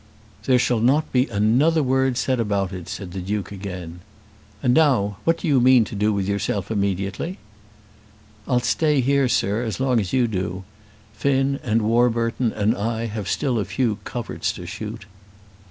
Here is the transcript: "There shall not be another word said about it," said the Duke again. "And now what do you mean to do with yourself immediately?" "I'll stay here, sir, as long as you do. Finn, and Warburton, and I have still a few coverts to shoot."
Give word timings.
"There 0.45 0.57
shall 0.57 0.79
not 0.79 1.11
be 1.11 1.27
another 1.27 1.83
word 1.83 2.17
said 2.17 2.39
about 2.39 2.73
it," 2.73 2.89
said 2.89 3.11
the 3.11 3.19
Duke 3.21 3.51
again. 3.51 3.99
"And 4.63 4.73
now 4.73 5.17
what 5.25 5.37
do 5.37 5.47
you 5.47 5.61
mean 5.61 5.83
to 5.83 5.93
do 5.93 6.11
with 6.11 6.27
yourself 6.27 6.71
immediately?" 6.71 7.37
"I'll 8.47 8.61
stay 8.61 9.01
here, 9.01 9.27
sir, 9.29 9.61
as 9.63 9.79
long 9.79 9.99
as 9.99 10.11
you 10.11 10.25
do. 10.27 10.63
Finn, 11.13 11.59
and 11.61 11.83
Warburton, 11.83 12.51
and 12.51 12.75
I 12.75 13.05
have 13.05 13.29
still 13.29 13.59
a 13.59 13.63
few 13.63 13.99
coverts 14.03 14.51
to 14.53 14.65
shoot." 14.65 15.05